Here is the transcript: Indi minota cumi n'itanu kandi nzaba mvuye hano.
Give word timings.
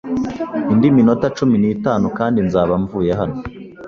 Indi 0.71 0.87
minota 0.95 1.27
cumi 1.37 1.55
n'itanu 1.59 2.05
kandi 2.17 2.39
nzaba 2.47 2.73
mvuye 2.83 3.11
hano. 3.19 3.37